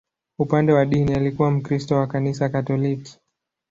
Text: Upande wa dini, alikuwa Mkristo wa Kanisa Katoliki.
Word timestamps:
Upande 0.39 0.73
wa 0.73 0.85
dini, 0.85 1.13
alikuwa 1.15 1.51
Mkristo 1.51 1.95
wa 1.95 2.07
Kanisa 2.07 2.49
Katoliki. 2.49 3.19